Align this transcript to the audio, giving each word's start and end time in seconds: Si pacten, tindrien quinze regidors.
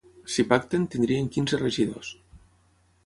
Si 0.35 0.45
pacten, 0.53 0.87
tindrien 0.95 1.29
quinze 1.37 1.61
regidors. 1.65 2.11